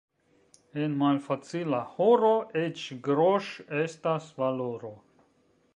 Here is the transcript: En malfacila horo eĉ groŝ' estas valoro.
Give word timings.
En 0.85 0.95
malfacila 1.01 1.81
horo 1.97 2.33
eĉ 2.63 2.85
groŝ' 3.09 3.53
estas 3.83 4.31
valoro. 4.43 4.95